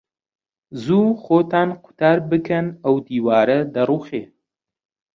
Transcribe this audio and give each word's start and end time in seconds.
زوو 0.83 1.05
خۆتان 1.23 1.69
قوتار 1.83 2.17
بکەن، 2.29 2.65
ئەو 2.83 2.95
دیوارە 3.07 3.59
دەڕووخێ. 3.73 4.23